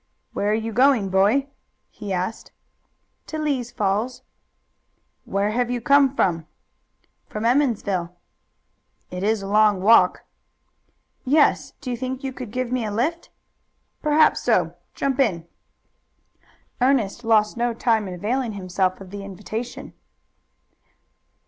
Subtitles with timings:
[0.33, 1.45] "Where are you going, boy?"
[1.91, 2.51] he asked.
[3.27, 4.23] "To Lee's Falls."
[5.25, 6.47] "Where have you come from?"
[7.29, 8.11] "From Emmonsville."
[9.11, 10.23] "It is a long walk."
[11.23, 11.73] "Yes.
[11.81, 13.29] Do you think you could give me a lift?"
[14.01, 14.73] "Perhaps so.
[14.95, 15.47] Jump in."
[16.81, 19.93] Ernest lost no time in availing himself of the invitation.